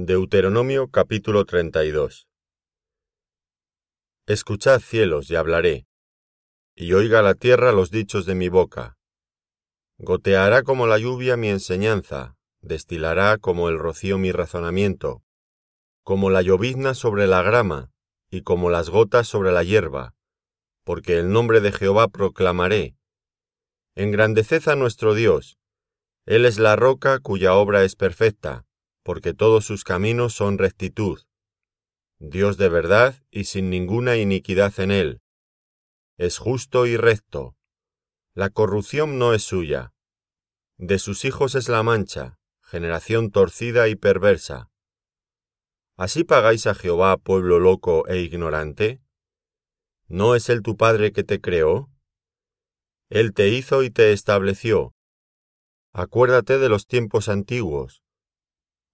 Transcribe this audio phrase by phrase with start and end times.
[0.00, 2.28] Deuteronomio capítulo 32
[4.28, 5.88] Escuchad cielos y hablaré,
[6.76, 8.96] y oiga la tierra los dichos de mi boca.
[9.98, 15.24] Goteará como la lluvia mi enseñanza, destilará como el rocío mi razonamiento,
[16.04, 17.90] como la llovizna sobre la grama,
[18.30, 20.14] y como las gotas sobre la hierba,
[20.84, 22.94] porque el nombre de Jehová proclamaré.
[23.96, 25.58] Engrandeced a nuestro Dios,
[26.24, 28.67] Él es la roca cuya obra es perfecta
[29.08, 31.22] porque todos sus caminos son rectitud.
[32.18, 35.22] Dios de verdad y sin ninguna iniquidad en él.
[36.18, 37.56] Es justo y recto.
[38.34, 39.94] La corrupción no es suya.
[40.76, 44.70] De sus hijos es la mancha, generación torcida y perversa.
[45.96, 49.00] ¿Así pagáis a Jehová, pueblo loco e ignorante?
[50.06, 51.90] ¿No es él tu Padre que te creó?
[53.08, 54.94] Él te hizo y te estableció.
[55.94, 58.02] Acuérdate de los tiempos antiguos,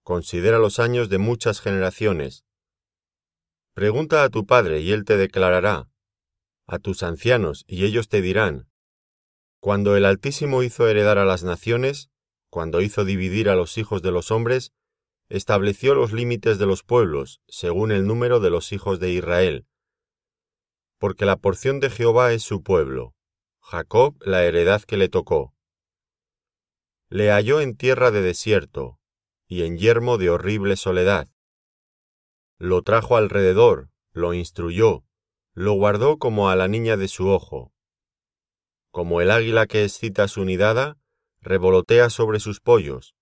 [0.05, 2.45] Considera los años de muchas generaciones.
[3.73, 5.89] Pregunta a tu padre y él te declarará,
[6.67, 8.69] a tus ancianos y ellos te dirán.
[9.59, 12.11] Cuando el Altísimo hizo heredar a las naciones,
[12.51, 14.73] cuando hizo dividir a los hijos de los hombres,
[15.27, 19.65] estableció los límites de los pueblos, según el número de los hijos de Israel.
[20.99, 23.15] Porque la porción de Jehová es su pueblo,
[23.59, 25.55] Jacob la heredad que le tocó.
[27.09, 28.99] Le halló en tierra de desierto,
[29.47, 31.27] y en yermo de horrible soledad.
[32.57, 35.03] Lo trajo alrededor, lo instruyó,
[35.53, 37.73] lo guardó como a la niña de su ojo.
[38.91, 40.97] Como el águila que excita su nidada,
[41.41, 43.15] revolotea sobre sus pollos,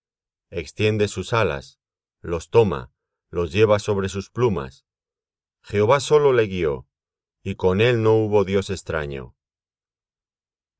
[0.50, 1.80] extiende sus alas,
[2.22, 2.92] los toma,
[3.30, 4.86] los lleva sobre sus plumas.
[5.64, 6.88] Jehová solo le guió,
[7.42, 9.36] y con él no hubo Dios extraño.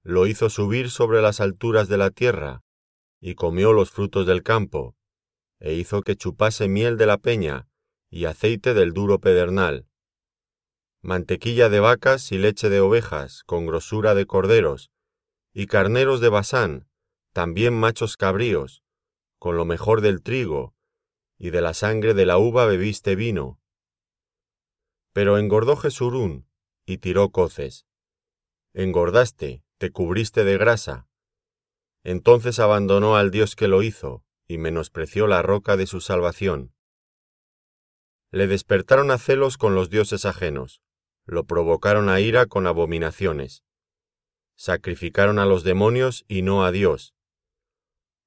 [0.04, 2.64] Lo hizo subir sobre las alturas de la tierra,
[3.20, 4.96] y comió los frutos del campo,
[5.64, 7.70] e hizo que chupase miel de la peña
[8.10, 9.88] y aceite del duro pedernal,
[11.02, 14.92] mantequilla de vacas y leche de ovejas, con grosura de corderos,
[15.54, 16.90] y carneros de Basán,
[17.32, 18.84] también machos cabríos,
[19.40, 20.76] con lo mejor del trigo,
[21.38, 23.58] y de la sangre de la uva bebiste vino.
[25.14, 26.46] Pero engordó Jesurún,
[26.86, 27.86] y tiró coces.
[28.74, 31.08] Engordaste, te cubriste de grasa.
[32.04, 36.74] Entonces abandonó al Dios que lo hizo, y menospreció la roca de su salvación.
[38.32, 40.82] Le despertaron a celos con los dioses ajenos,
[41.26, 43.64] lo provocaron a ira con abominaciones.
[44.56, 47.14] Sacrificaron a los demonios y no a Dios.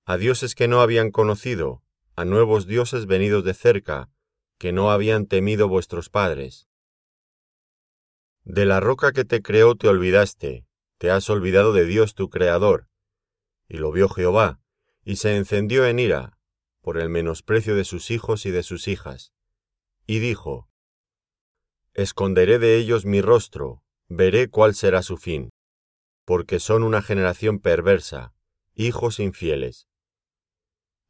[0.05, 1.82] A dioses que no habían conocido,
[2.15, 4.09] a nuevos dioses venidos de cerca,
[4.59, 6.69] que no habían temido vuestros padres.
[8.44, 10.66] De la roca que te creó te olvidaste,
[10.99, 12.88] te has olvidado de Dios tu Creador.
[13.69, 14.60] Y lo vio Jehová,
[15.06, 16.37] y se encendió en ira
[16.83, 19.33] por el menosprecio de sus hijos y de sus hijas,
[20.05, 20.69] y dijo,
[21.94, 25.50] Esconderé de ellos mi rostro, veré cuál será su fin,
[26.25, 28.34] porque son una generación perversa,
[28.75, 29.87] hijos infieles.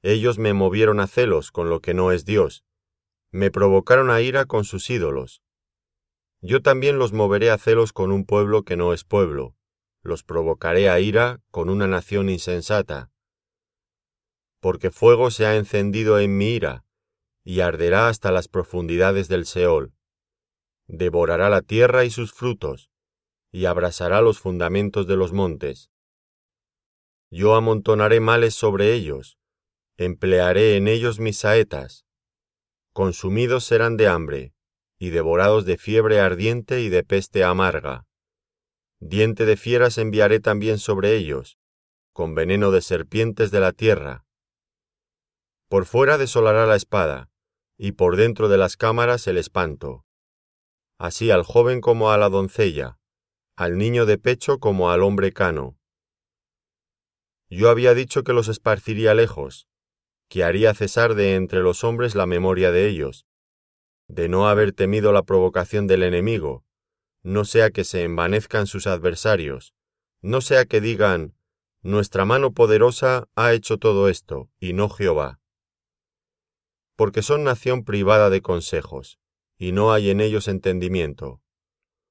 [0.02, 2.64] Ellos me movieron a celos con lo que no es Dios,
[3.30, 5.40] me provocaron a ira con sus ídolos.
[6.42, 9.56] Yo también los moveré a celos con un pueblo que no es pueblo,
[10.02, 13.10] los provocaré a ira con una nación insensata,
[14.66, 16.84] porque fuego se ha encendido en mi ira,
[17.44, 19.94] y arderá hasta las profundidades del Seol.
[20.88, 22.90] Devorará la tierra y sus frutos,
[23.52, 25.92] y abrasará los fundamentos de los montes.
[27.30, 29.38] Yo amontonaré males sobre ellos,
[29.98, 32.04] emplearé en ellos mis saetas.
[32.92, 34.52] Consumidos serán de hambre,
[34.98, 38.08] y devorados de fiebre ardiente y de peste amarga.
[38.98, 41.56] Diente de fieras enviaré también sobre ellos,
[42.12, 44.25] con veneno de serpientes de la tierra,
[45.68, 47.28] por fuera desolará la espada,
[47.76, 50.04] y por dentro de las cámaras el espanto.
[50.98, 52.98] Así al joven como a la doncella,
[53.56, 55.76] al niño de pecho como al hombre cano.
[57.50, 59.66] Yo había dicho que los esparciría lejos,
[60.28, 63.26] que haría cesar de entre los hombres la memoria de ellos,
[64.08, 66.64] de no haber temido la provocación del enemigo,
[67.22, 69.74] no sea que se envanezcan sus adversarios,
[70.22, 71.34] no sea que digan,
[71.82, 75.40] nuestra mano poderosa ha hecho todo esto, y no Jehová
[76.96, 79.18] porque son nación privada de consejos,
[79.58, 81.42] y no hay en ellos entendimiento.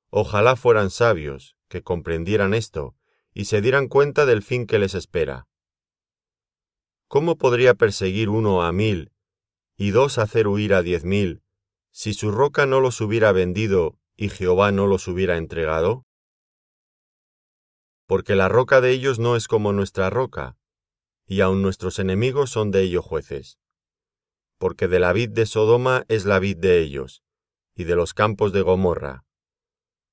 [0.09, 2.95] Ojalá fueran sabios, que comprendieran esto,
[3.33, 5.47] y se dieran cuenta del fin que les espera.
[7.07, 9.11] ¿Cómo podría perseguir uno a mil,
[9.75, 11.41] y dos hacer huir a diez mil,
[11.91, 16.05] si su roca no los hubiera vendido y Jehová no los hubiera entregado?
[18.05, 20.57] Porque la roca de ellos no es como nuestra roca,
[21.25, 23.57] y aun nuestros enemigos son de ellos jueces
[24.65, 27.21] porque de la vid de Sodoma es la vid de ellos,
[27.75, 29.23] y de los campos de Gomorra.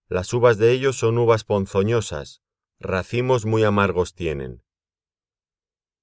[0.08, 2.42] Las uvas de ellos son uvas ponzoñosas,
[2.78, 4.62] racimos muy amargos tienen.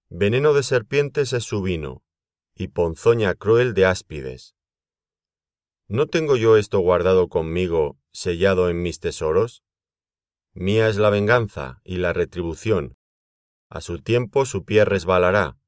[0.10, 2.01] Veneno de serpientes es su vino,
[2.56, 4.56] y ponzoña cruel de áspides.
[5.88, 9.63] ¿No tengo yo esto guardado conmigo, sellado en mis tesoros?
[10.54, 12.98] Mía es la venganza y la retribución.
[13.69, 15.60] A su tiempo su pie resbalará,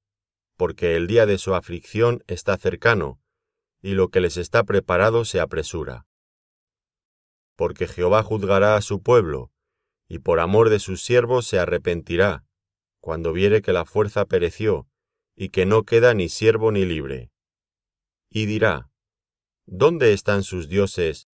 [0.62, 3.20] porque el día de su aflicción está cercano,
[3.82, 6.06] y lo que les está preparado se apresura.
[7.56, 9.52] Porque Jehová juzgará a su pueblo,
[10.08, 12.46] y por amor de sus siervos se arrepentirá,
[13.00, 14.88] cuando viere que la fuerza pereció,
[15.36, 17.32] y que no queda ni siervo ni libre.
[18.30, 18.92] Y dirá,
[19.66, 21.28] ¿Dónde están sus dioses,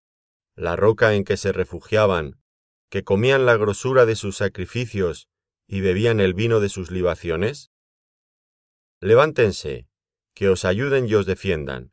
[0.54, 2.42] la roca en que se refugiaban,
[2.90, 5.30] que comían la grosura de sus sacrificios
[5.66, 7.70] y bebían el vino de sus libaciones?
[9.04, 9.86] Levántense,
[10.32, 11.92] que os ayuden y os defiendan.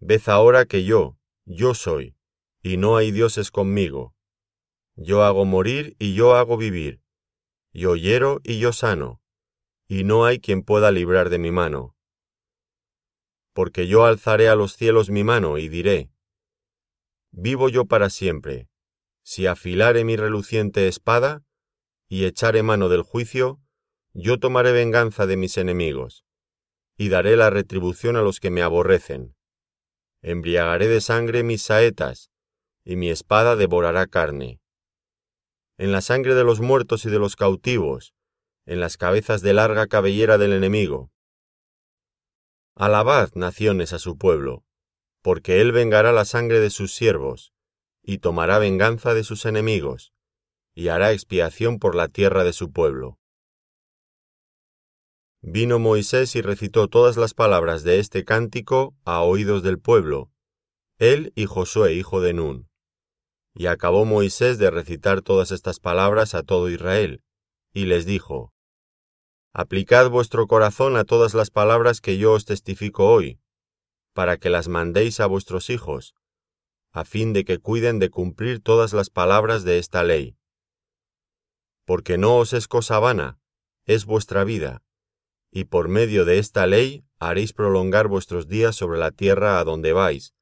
[0.00, 2.14] Ved ahora que yo, yo soy,
[2.62, 4.14] y no hay dioses conmigo.
[4.96, 7.00] Yo hago morir y yo hago vivir.
[7.72, 9.22] Yo hiero y yo sano,
[9.86, 11.96] y no hay quien pueda librar de mi mano.
[13.54, 16.10] Porque yo alzaré a los cielos mi mano y diré,
[17.30, 18.68] Vivo yo para siempre,
[19.22, 21.46] si afilare mi reluciente espada
[22.10, 23.62] y echare mano del juicio,
[24.14, 26.24] yo tomaré venganza de mis enemigos,
[26.96, 29.36] y daré la retribución a los que me aborrecen.
[30.22, 32.30] Embriagaré de sangre mis saetas,
[32.84, 34.60] y mi espada devorará carne.
[35.76, 38.14] En la sangre de los muertos y de los cautivos,
[38.66, 41.10] en las cabezas de larga cabellera del enemigo.
[42.74, 44.64] Alabad, naciones, a su pueblo,
[45.22, 47.52] porque él vengará la sangre de sus siervos,
[48.02, 50.12] y tomará venganza de sus enemigos,
[50.74, 53.18] y hará expiación por la tierra de su pueblo.
[55.40, 60.32] Vino Moisés y recitó todas las palabras de este cántico a oídos del pueblo,
[60.98, 62.68] él y Josué hijo de Nun.
[63.54, 67.22] Y acabó Moisés de recitar todas estas palabras a todo Israel,
[67.72, 68.52] y les dijo,
[69.52, 73.40] Aplicad vuestro corazón a todas las palabras que yo os testifico hoy,
[74.14, 76.16] para que las mandéis a vuestros hijos,
[76.90, 80.36] a fin de que cuiden de cumplir todas las palabras de esta ley.
[81.84, 83.38] Porque no os es cosa vana,
[83.86, 84.82] es vuestra vida,
[85.58, 89.92] y por medio de esta ley haréis prolongar vuestros días sobre la tierra a donde
[89.92, 90.32] vais,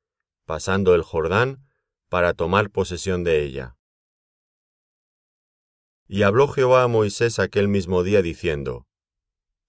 [0.44, 1.64] pasando el Jordán,
[2.10, 3.78] para tomar posesión de ella.
[6.06, 8.86] Y habló Jehová a Moisés aquel mismo día diciendo,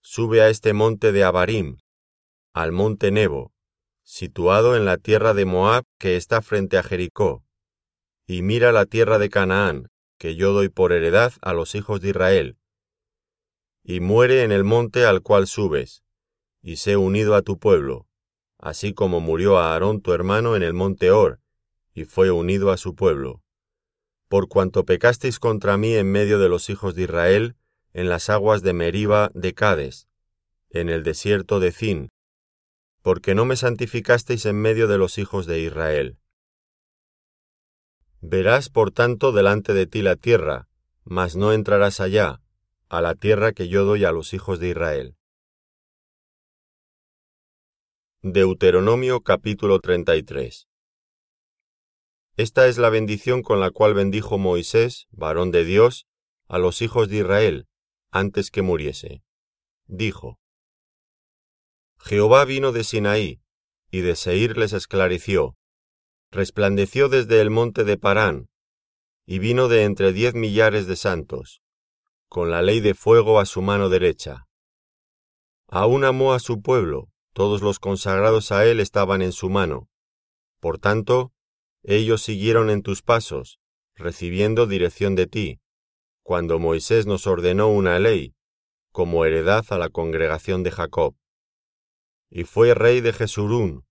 [0.01, 1.77] Sube a este monte de Abarim,
[2.53, 3.53] al monte Nebo,
[4.03, 7.45] situado en la tierra de Moab que está frente a Jericó,
[8.25, 12.09] y mira la tierra de Canaán, que yo doy por heredad a los hijos de
[12.09, 12.56] Israel,
[13.89, 16.03] y muere en el monte al cual subes,
[16.61, 18.05] y sé unido a tu pueblo,
[18.57, 21.39] así como murió a Aarón tu hermano en el monte Or,
[21.93, 23.41] y fue unido a su pueblo.
[24.27, 27.55] Por cuanto pecasteis contra mí en medio de los hijos de Israel,
[27.93, 30.09] en las aguas de Meriba de Cades,
[30.69, 32.09] en el desierto de Zin,
[33.01, 36.17] porque no me santificasteis en medio de los hijos de Israel.
[38.19, 40.67] Verás, por tanto, delante de ti la tierra,
[41.05, 42.41] mas no entrarás allá,
[42.89, 45.17] a la tierra que yo doy a los hijos de Israel.
[48.21, 50.69] Deuteronomio capítulo 33
[52.37, 56.07] Esta es la bendición con la cual bendijo Moisés, varón de Dios,
[56.47, 57.67] a los hijos de Israel,
[58.09, 59.21] antes que muriese.
[59.87, 60.39] Dijo,
[61.99, 63.41] Jehová vino de Sinaí,
[63.91, 65.57] y de Seir les esclareció.
[66.31, 68.49] Resplandeció desde el monte de Parán,
[69.25, 71.61] y vino de entre diez millares de santos,
[72.27, 74.47] con la ley de fuego a su mano derecha.
[75.67, 79.89] Aún amó a su pueblo, todos los consagrados a él estaban en su mano.
[80.59, 81.33] Por tanto,
[81.83, 83.59] ellos siguieron en tus pasos,
[83.95, 85.59] recibiendo dirección de ti,
[86.23, 88.35] cuando Moisés nos ordenó una ley,
[88.91, 91.15] como heredad a la congregación de Jacob
[92.29, 93.85] y fue rey de Jesurún,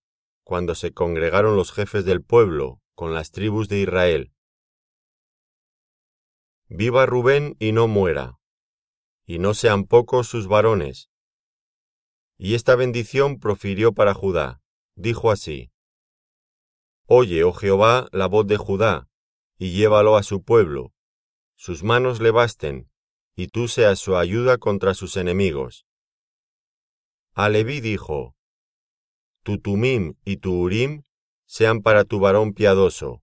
[0.45, 4.33] cuando se congregaron los jefes del pueblo con las tribus de Israel.
[6.69, 8.41] Viva Rubén y no muera,
[9.25, 11.11] y no sean pocos sus varones.
[12.39, 14.61] Y esta bendición profirió para Judá,
[14.97, 15.71] dijo así,
[17.07, 19.09] Oye, oh Jehová, la voz de Judá,
[19.59, 20.93] y llévalo a su pueblo,
[21.55, 22.91] sus manos le basten,
[23.37, 25.87] y tú seas su ayuda contra sus enemigos.
[27.33, 28.35] A Leví dijo,
[29.45, 31.05] Tu Tumim y tu Urim
[31.45, 33.23] sean para tu varón piadoso,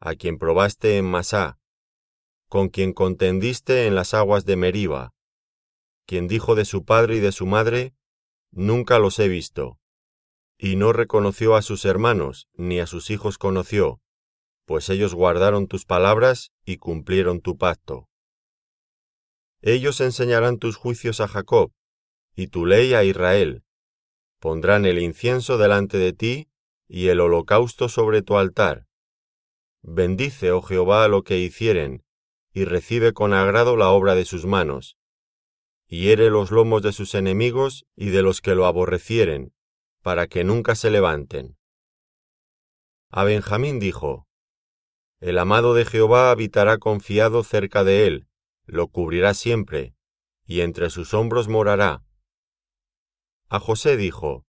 [0.00, 1.58] a quien probaste en Masá,
[2.48, 5.12] con quien contendiste en las aguas de Meriba,
[6.06, 7.94] quien dijo de su padre y de su madre,
[8.50, 9.78] Nunca los he visto.
[10.56, 14.00] y no reconoció a sus hermanos, ni a sus hijos conoció,
[14.64, 18.08] pues ellos guardaron tus palabras y cumplieron tu pacto.
[19.60, 21.72] Ellos enseñarán tus juicios a Jacob,
[22.36, 23.64] y tu ley a Israel.
[24.38, 26.48] Pondrán el incienso delante de ti
[26.86, 28.86] y el holocausto sobre tu altar.
[29.82, 32.03] Bendice, oh Jehová, lo que hicieren,
[32.54, 34.96] y recibe con agrado la obra de sus manos.
[35.88, 39.52] Hiere los lomos de sus enemigos y de los que lo aborrecieren,
[40.02, 41.58] para que nunca se levanten.
[43.10, 44.28] A Benjamín dijo,
[45.20, 48.28] El amado de Jehová habitará confiado cerca de él,
[48.66, 49.96] lo cubrirá siempre,
[50.46, 52.04] y entre sus hombros morará.
[53.48, 54.46] A José dijo,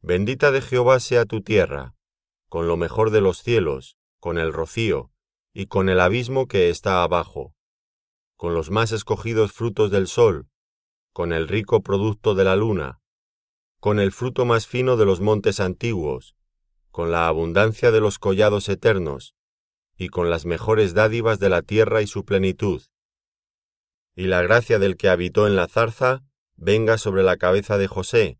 [0.00, 1.94] Bendita de Jehová sea tu tierra,
[2.48, 5.11] con lo mejor de los cielos, con el rocío,
[5.52, 7.54] y con el abismo que está abajo,
[8.36, 10.48] con los más escogidos frutos del sol,
[11.12, 13.00] con el rico producto de la luna,
[13.78, 16.36] con el fruto más fino de los montes antiguos,
[16.90, 19.34] con la abundancia de los collados eternos,
[19.96, 22.82] y con las mejores dádivas de la tierra y su plenitud.
[24.14, 26.22] Y la gracia del que habitó en la zarza
[26.56, 28.38] venga sobre la cabeza de José,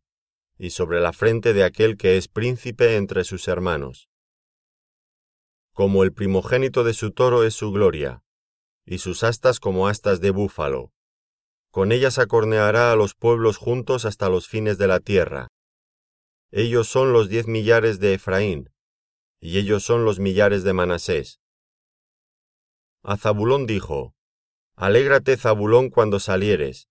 [0.58, 4.08] y sobre la frente de aquel que es príncipe entre sus hermanos.
[5.72, 8.22] Como el primogénito de su toro es su gloria,
[8.84, 10.92] y sus astas como astas de búfalo.
[11.70, 15.48] Con ellas acorneará a los pueblos juntos hasta los fines de la tierra.
[16.50, 18.70] Ellos son los diez millares de Efraín,
[19.40, 21.40] y ellos son los millares de Manasés.
[23.02, 24.14] A Zabulón dijo,
[24.76, 26.88] Alégrate Zabulón cuando salieres,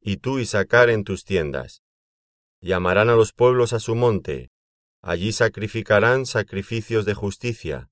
[0.00, 1.82] y tú y sacar en tus tiendas.
[2.60, 4.50] Llamarán a los pueblos a su monte,
[5.02, 7.90] allí sacrificarán sacrificios de justicia,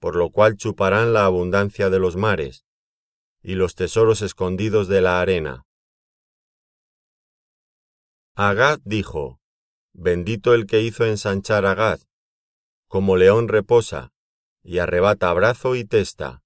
[0.00, 2.64] por lo cual chuparán la abundancia de los mares,
[3.42, 5.66] y los tesoros escondidos de la arena.
[8.34, 9.38] Agad dijo,
[9.92, 12.00] Bendito el que hizo ensanchar a Gad,
[12.88, 14.12] como león reposa,
[14.62, 16.42] y arrebata brazo y testa.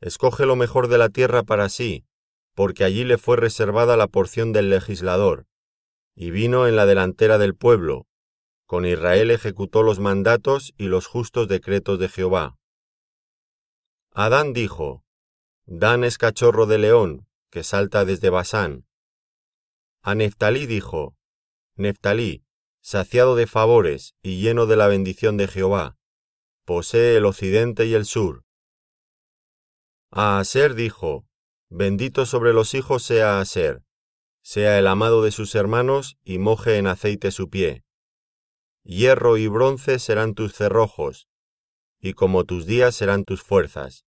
[0.00, 2.06] Escoge lo mejor de la tierra para sí,
[2.54, 5.46] porque allí le fue reservada la porción del legislador,
[6.14, 8.06] y vino en la delantera del pueblo,
[8.74, 12.58] con Israel ejecutó los mandatos y los justos decretos de Jehová.
[14.10, 15.04] Adán dijo,
[15.64, 18.84] Dan es cachorro de león, que salta desde Basán.
[20.02, 21.14] A Neftalí dijo,
[21.76, 22.42] Neftalí,
[22.80, 25.96] saciado de favores y lleno de la bendición de Jehová,
[26.64, 28.42] posee el occidente y el sur.
[30.10, 31.28] A Aser dijo,
[31.68, 33.84] Bendito sobre los hijos sea Aser,
[34.42, 37.83] sea el amado de sus hermanos y moje en aceite su pie
[38.84, 41.28] hierro y bronce serán tus cerrojos,
[42.00, 44.04] y como tus días serán tus fuerzas.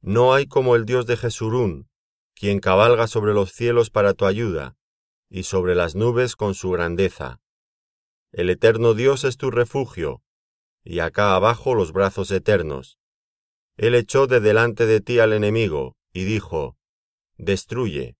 [0.00, 1.88] No hay como el Dios de Jesurún,
[2.34, 4.76] quien cabalga sobre los cielos para tu ayuda,
[5.28, 7.40] y sobre las nubes con su grandeza.
[8.30, 10.22] El eterno Dios es tu refugio,
[10.84, 12.98] y acá abajo los brazos eternos.
[13.76, 16.76] Él echó de delante de ti al enemigo, y dijo,
[17.38, 18.16] Destruye.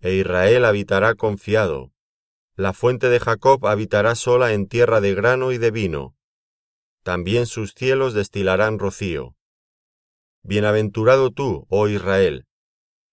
[0.00, 1.93] E Israel habitará confiado,
[2.56, 6.14] la fuente de Jacob habitará sola en tierra de grano y de vino.
[7.02, 9.34] También sus cielos destilarán rocío.
[10.42, 12.46] Bienaventurado tú, oh Israel.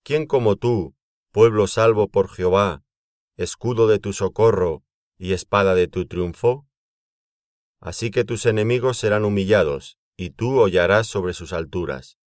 [0.03, 0.95] ¿Quién como tú,
[1.31, 2.83] pueblo salvo por Jehová,
[3.35, 4.83] escudo de tu socorro
[5.17, 6.67] y espada de tu triunfo?
[7.79, 12.19] Así que tus enemigos serán humillados, y tú hollarás sobre sus alturas.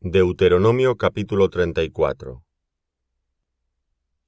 [0.00, 2.44] Deuteronomio capítulo 34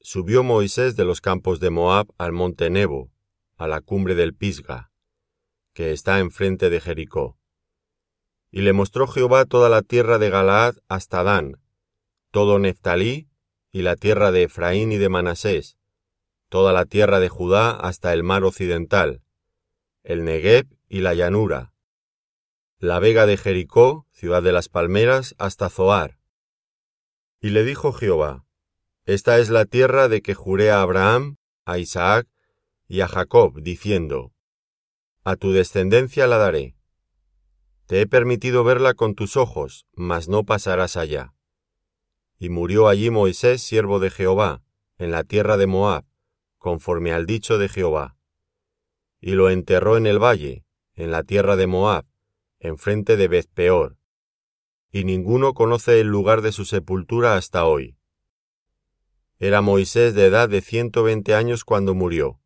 [0.09, 3.11] Subió Moisés de los campos de Moab al monte Nebo,
[3.57, 4.93] a la cumbre del Pisga,
[5.73, 7.41] que está enfrente de Jericó.
[8.53, 11.61] Y le mostró Jehová toda la tierra de Galaad hasta Dan,
[12.31, 13.29] todo Neftalí
[13.73, 15.77] y la tierra de Efraín y de Manasés,
[16.51, 19.25] toda la tierra de Judá hasta el mar occidental,
[20.05, 21.73] el Negev y la llanura,
[22.79, 26.21] la vega de Jericó, ciudad de las palmeras, hasta Zoar.
[27.41, 28.46] Y le dijo Jehová,
[29.07, 32.27] esta es la tierra de que juré a Abraham, a Isaac
[32.89, 34.33] y a Jacob, diciendo,
[35.23, 36.77] A tu descendencia la daré.
[37.87, 41.35] Te he permitido verla con tus ojos, mas no pasarás allá.
[42.41, 44.65] Y murió allí Moisés, siervo de Jehová,
[44.99, 46.05] en la tierra de Moab,
[46.59, 48.17] conforme al dicho de Jehová.
[49.21, 52.07] Y lo enterró en el valle, en la tierra de Moab,
[52.59, 53.99] enfrente de Bezpeor.
[54.91, 57.97] Y ninguno conoce el lugar de su sepultura hasta hoy.
[59.39, 62.41] Era Moisés de edad de ciento veinte años cuando murió.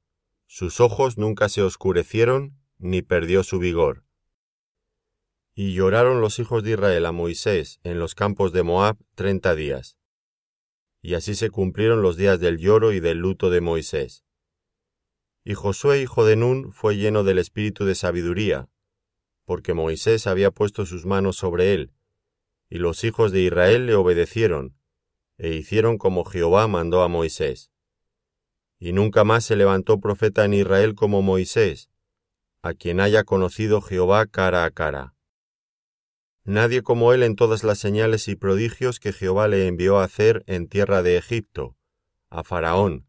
[0.48, 4.04] Sus ojos nunca se oscurecieron, ni perdió su vigor.
[5.54, 9.98] Y lloraron los hijos de Israel a Moisés en los campos de Moab treinta días.
[11.00, 14.24] Y así se cumplieron los días del lloro y del luto de Moisés.
[15.44, 18.68] Y Josué, hijo de Nun, fue lleno del espíritu de sabiduría,
[19.44, 21.92] porque Moisés había puesto sus manos sobre él,
[22.68, 24.76] y los hijos de Israel le obedecieron,
[25.42, 27.70] e hicieron como Jehová mandó a Moisés.
[28.78, 31.88] Y nunca más se levantó profeta en Israel como Moisés,
[32.60, 35.14] a quien haya conocido Jehová cara a cara.
[36.44, 40.44] Nadie como él en todas las señales y prodigios que Jehová le envió a hacer
[40.46, 41.74] en tierra de Egipto,
[42.28, 43.06] a Faraón,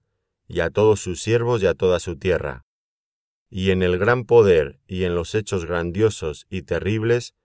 [0.47, 2.65] y a todos sus siervos y a toda su tierra.
[3.49, 7.35] Y en el gran poder y en los hechos grandiosos y terribles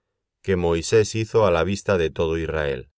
[0.41, 2.89] que Moisés hizo a la vista de todo Israel.